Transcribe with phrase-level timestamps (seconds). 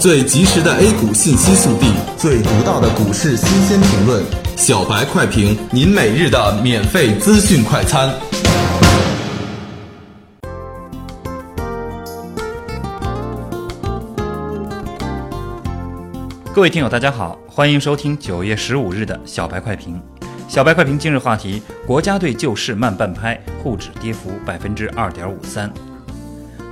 [0.00, 4.24] 最及时的 A 股信息速递，最独到的股市新鲜评论，
[4.56, 8.10] 小白快评，您每日的免费资讯快餐。
[16.54, 20.00] 各位听友，大家好，欢迎收听九月十五日的小白快评。
[20.48, 25.70] 小白快评今日话题：国家队救市慢半拍，沪指跌幅百分之二点五三。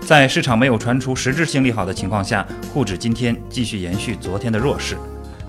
[0.09, 4.97] 在市场没有传出实质性利好的情况下，沪指今天继续延续昨天的弱势，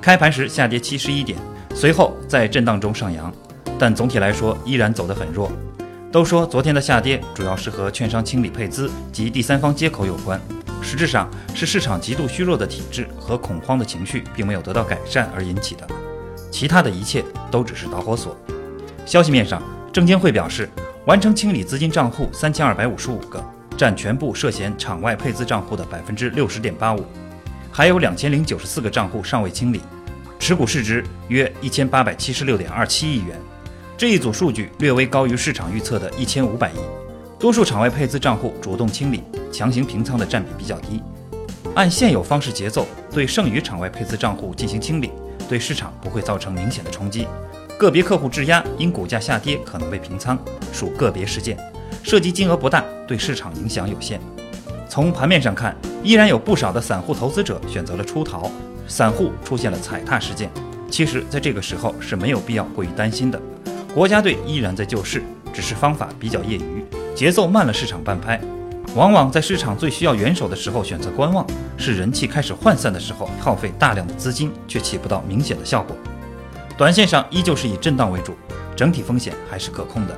[0.02, 1.40] 开盘时下跌七十一点，
[1.74, 3.34] 随后在震荡中上扬，
[3.80, 5.50] 但总体来说依然走得很弱。
[6.12, 10.38] 都说昨天的下跌主要是和券商清理配资及第三方接口有关，
[10.82, 15.88] 实质上是市场极度虚弱的体质和恐慌的情绪并没有得到改善而引起的，
[16.52, 18.38] 其他的一切都只是导火索。
[19.06, 19.64] 消息面上，
[19.94, 20.70] 证监会表示
[21.06, 23.42] 完成清理资金账户三千二百五十五个，
[23.80, 27.06] 占全部涉嫌场外配资账户的百分之六十点八五，
[27.72, 29.80] 还有两千零九十四个账户尚未清理，
[30.38, 33.40] 持股市值约一千八百七十六点二七亿元。
[33.98, 36.76] 这一组数据略微高于市场预测的一千五百亿，
[37.40, 41.02] 多数场外配资账户主动清理、强行平仓的占比比较低。
[41.74, 45.10] 按现有方式节奏，对剩余场外配资账户进行清理，
[45.48, 47.26] 对市场不会造成明显的冲击。
[47.78, 50.38] 个别客户质押因股价下跌可能被平仓，
[50.74, 51.58] 属个别事件，
[52.04, 54.20] 涉及金额不大，对市场影响有限。
[54.88, 58.50] 从盘面上看，依然有不少的散户投资者选择了出逃，
[58.88, 60.50] 散户出现了踩踏事件。
[60.90, 63.40] 其实，在这个时候是没有必要过于担心的。
[63.94, 65.24] 国家队依然在救市，
[65.54, 66.84] 只是方法比较业余，
[67.16, 68.40] 节奏慢了市场半拍。
[68.96, 71.46] 往往在市场最需要援手的时候选择观望，
[71.78, 75.96] 是人气开始涣散的时候耗费大量的资金却起不到明显的效果。
[76.76, 78.34] 短线上依旧是以震荡为主，
[78.76, 80.18] 整体风险还是可控的。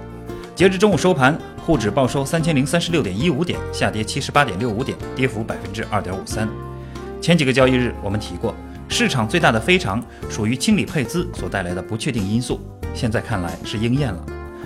[0.56, 6.50] 截至中午收盘，沪指报收三千零三十六点一五点，下跌七十八点六五点，跌幅百分之二点五三。
[7.22, 8.56] 前几个交易日我们提过，
[8.90, 12.60] 市场最大的非常属于清理配资所带来的不确定因素。
[12.96, 14.26] 现在看来是应验了，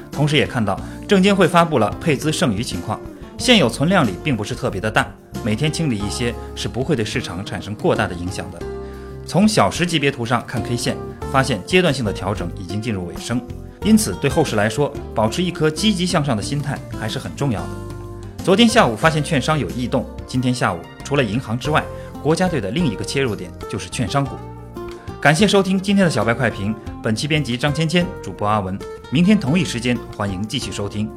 [0.10, 2.98] 同时也看到证监会发布了配资剩余情况，
[3.38, 5.06] 现有存量里并不是特别的大，
[5.44, 8.60] 每天清理一些是不会对市场产生过大的影响的。
[9.28, 10.96] 从小时级别图上看 K 线，
[11.30, 13.42] 发现阶段性的调整已经进入尾声，
[13.86, 17.70] 因此对后市来说，保持一颗积极向上的心态还是很重要的。
[18.44, 21.84] 昨天下午发现券商有异动，今天下午除了银行之外，
[22.24, 24.36] 国家队的另一个切入点就是券商股。
[25.22, 28.78] 感谢收听今天的小白快评，本期编辑张芊芊，主播阿文。
[29.12, 31.08] 明天同一时间，欢迎继续收听。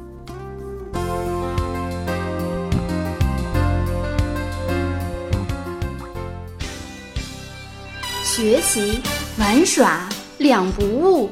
[8.23, 9.01] 学习
[9.39, 11.31] 玩耍两不误，